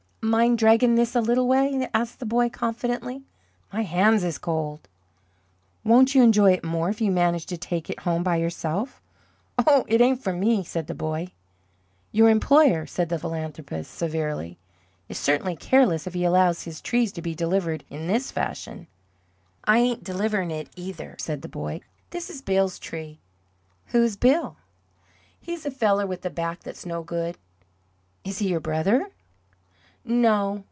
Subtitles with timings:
[0.23, 3.23] "Mind draggin' this a little way?" asked the boy, confidently,
[3.73, 4.87] "my hands is cold."
[5.83, 9.01] "Won't you enjoy it more if you manage to take it home by yourself?"
[9.65, 11.29] "Oh, it ain't for me!" said the boy.
[12.11, 14.59] "Your employer," said the philanthropist, severely,
[15.09, 18.85] "is certainly careless if he allows his trees to be delivered in this fashion."
[19.65, 21.81] "I ain't deliverin' it, either," said the boy.
[22.11, 23.19] "This is Bill's tree."
[23.87, 24.57] "Who is Bill?"
[25.39, 27.39] "He's a feller with a back that's no good."
[28.23, 29.09] "Is he your brother?"
[30.03, 30.59] "No.